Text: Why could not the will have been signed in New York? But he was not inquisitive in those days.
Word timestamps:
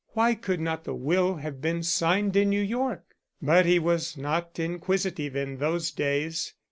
Why 0.13 0.33
could 0.33 0.59
not 0.59 0.83
the 0.83 0.95
will 0.95 1.35
have 1.35 1.61
been 1.61 1.83
signed 1.83 2.35
in 2.35 2.49
New 2.49 2.63
York? 2.63 3.03
But 3.39 3.67
he 3.67 3.77
was 3.77 4.17
not 4.17 4.57
inquisitive 4.57 5.35
in 5.35 5.57
those 5.57 5.91
days. 5.91 6.55